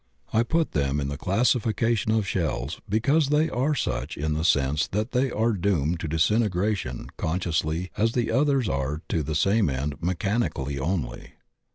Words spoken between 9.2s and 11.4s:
the same end mechanically only.